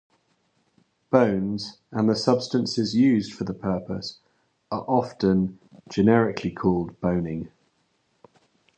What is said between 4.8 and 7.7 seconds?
often generically called boning.